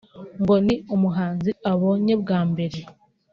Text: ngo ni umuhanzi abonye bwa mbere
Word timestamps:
ngo 0.41 0.55
ni 0.65 0.75
umuhanzi 0.95 1.51
abonye 1.71 2.13
bwa 2.21 2.39
mbere 2.51 2.79